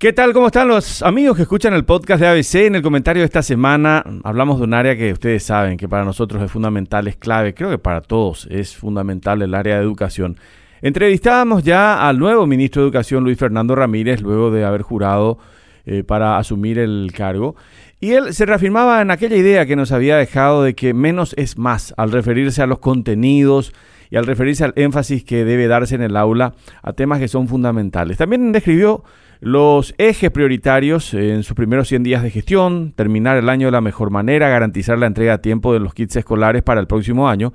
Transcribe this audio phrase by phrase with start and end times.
[0.00, 0.32] ¿Qué tal?
[0.32, 2.54] ¿Cómo están los amigos que escuchan el podcast de ABC?
[2.66, 6.04] En el comentario de esta semana hablamos de un área que ustedes saben que para
[6.04, 10.36] nosotros es fundamental, es clave, creo que para todos es fundamental el área de educación.
[10.82, 15.38] Entrevistábamos ya al nuevo ministro de Educación, Luis Fernando Ramírez, luego de haber jurado
[15.84, 17.56] eh, para asumir el cargo.
[17.98, 21.58] Y él se reafirmaba en aquella idea que nos había dejado de que menos es
[21.58, 23.72] más al referirse a los contenidos
[24.10, 26.54] y al referirse al énfasis que debe darse en el aula
[26.84, 28.16] a temas que son fundamentales.
[28.16, 29.02] También describió
[29.40, 33.80] los ejes prioritarios en sus primeros 100 días de gestión, terminar el año de la
[33.80, 37.52] mejor manera, garantizar la entrega a tiempo de los kits escolares para el próximo año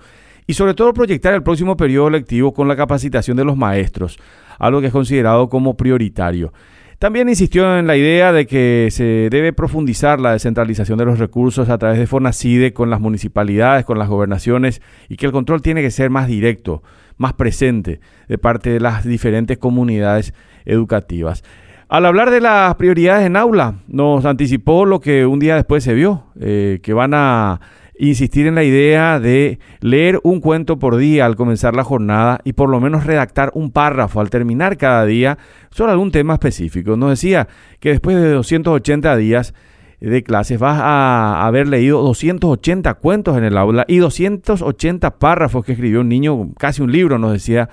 [0.48, 4.18] y sobre todo proyectar el próximo periodo lectivo con la capacitación de los maestros,
[4.60, 6.54] algo que es considerado como prioritario.
[7.00, 11.68] También insistió en la idea de que se debe profundizar la descentralización de los recursos
[11.68, 15.82] a través de Fonacide con las municipalidades, con las gobernaciones y que el control tiene
[15.82, 16.82] que ser más directo,
[17.18, 21.44] más presente de parte de las diferentes comunidades educativas.
[21.94, 25.94] Al hablar de las prioridades en aula, nos anticipó lo que un día después se
[25.94, 27.62] vio, eh, que van a
[28.00, 32.54] insistir en la idea de leer un cuento por día al comenzar la jornada y
[32.54, 35.38] por lo menos redactar un párrafo al terminar cada día
[35.70, 36.98] sobre algún tema específico.
[36.98, 37.48] Nos decía
[37.80, 39.54] que después de 280 días
[40.00, 45.74] de clases vas a haber leído 280 cuentos en el aula y 280 párrafos que
[45.74, 47.70] escribió un niño, casi un libro, nos decía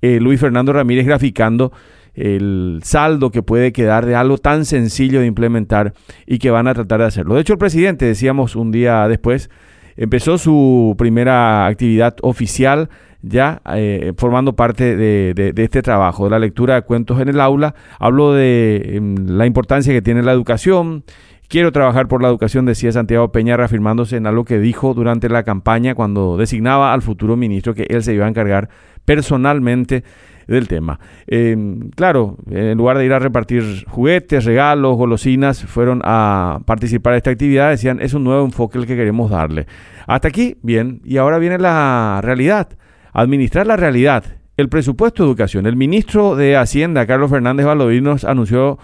[0.00, 1.72] eh, Luis Fernando Ramírez graficando
[2.14, 5.94] el saldo que puede quedar de algo tan sencillo de implementar
[6.26, 7.34] y que van a tratar de hacerlo.
[7.34, 9.50] De hecho, el presidente, decíamos un día después,
[9.96, 12.88] empezó su primera actividad oficial
[13.26, 17.74] ya eh, formando parte de, este trabajo, de la lectura de cuentos en el aula.
[17.98, 21.04] Habló de em, la importancia que tiene la educación.
[21.48, 25.42] Quiero trabajar por la educación, decía Santiago Peña, reafirmándose en algo que dijo durante la
[25.42, 28.68] campaña cuando designaba al futuro ministro que él se iba a encargar
[29.04, 30.04] personalmente
[30.46, 30.98] del tema.
[31.26, 37.18] Em, claro, en lugar de ir a repartir juguetes, regalos, golosinas, fueron a participar de
[37.18, 39.66] esta actividad, decían, es un nuevo enfoque el que queremos darle.
[40.06, 42.68] Hasta aquí, bien, y ahora viene la realidad,
[43.12, 44.24] administrar la realidad,
[44.56, 45.66] el presupuesto de educación.
[45.66, 48.78] El ministro de Hacienda, Carlos Fernández Valdovinos, anunció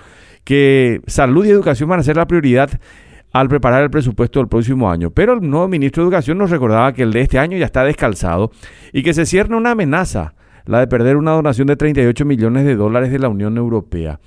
[0.44, 2.70] que salud y educación van a ser la prioridad
[3.32, 5.10] al preparar el presupuesto del próximo año.
[5.10, 7.84] Pero el nuevo ministro de Educación nos recordaba que el de este año ya está
[7.84, 8.50] descalzado
[8.92, 10.34] y que se cierne una amenaza
[10.66, 14.20] la de perder una donación de 38 millones de dólares de la Unión Europea.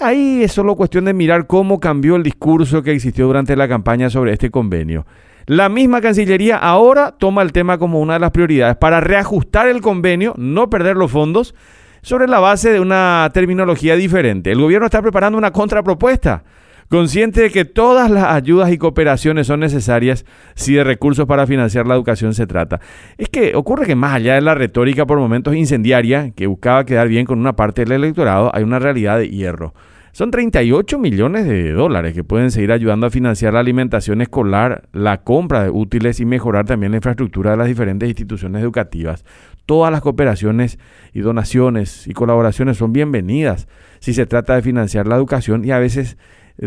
[0.00, 4.10] Ahí es solo cuestión de mirar cómo cambió el discurso que existió durante la campaña
[4.10, 5.06] sobre este convenio.
[5.46, 9.80] La misma Cancillería ahora toma el tema como una de las prioridades para reajustar el
[9.80, 11.54] convenio, no perder los fondos,
[12.02, 14.52] sobre la base de una terminología diferente.
[14.52, 16.44] El gobierno está preparando una contrapropuesta
[16.90, 21.86] consciente de que todas las ayudas y cooperaciones son necesarias si de recursos para financiar
[21.86, 22.80] la educación se trata.
[23.16, 27.06] Es que ocurre que más allá de la retórica por momentos incendiaria, que buscaba quedar
[27.06, 29.72] bien con una parte del electorado, hay una realidad de hierro.
[30.12, 35.22] Son 38 millones de dólares que pueden seguir ayudando a financiar la alimentación escolar, la
[35.22, 39.24] compra de útiles y mejorar también la infraestructura de las diferentes instituciones educativas.
[39.66, 40.80] Todas las cooperaciones
[41.12, 43.68] y donaciones y colaboraciones son bienvenidas
[44.00, 46.16] si se trata de financiar la educación y a veces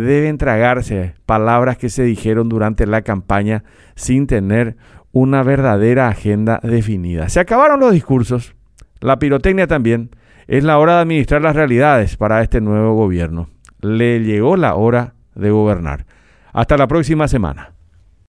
[0.02, 3.64] deben tragarse palabras que se dijeron durante la campaña
[3.96, 4.76] sin tener
[5.12, 7.30] una verdadera agenda definida.
[7.30, 8.56] Se acabaron los discursos,
[9.00, 10.09] la pirotecnia también.
[10.48, 13.48] Es la hora de administrar las realidades para este nuevo gobierno.
[13.80, 16.06] Le llegó la hora de gobernar.
[16.52, 17.72] Hasta la próxima semana.